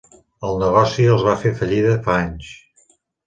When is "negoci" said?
0.63-1.05